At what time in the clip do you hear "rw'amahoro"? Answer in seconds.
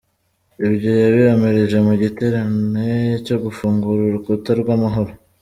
4.61-5.11